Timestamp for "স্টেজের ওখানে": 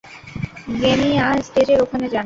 1.47-2.05